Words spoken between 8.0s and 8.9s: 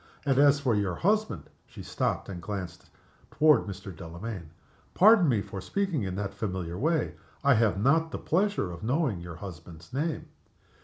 the pleasure of